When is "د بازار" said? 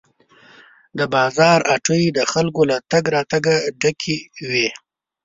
0.97-1.59